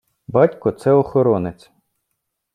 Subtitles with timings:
[0.27, 1.71] Батько– це охоронець.